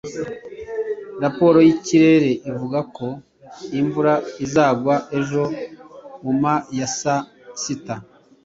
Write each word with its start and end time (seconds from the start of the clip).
Raporo 1.23 1.57
y’ikirere 1.67 2.31
ivuga 2.49 2.79
ko 2.95 3.07
imvura 3.79 4.13
izagwa 4.45 4.95
ejo 5.17 5.43
uma 6.31 6.53
ya 6.77 6.87
saa 6.99 7.25
sita. 7.61 7.95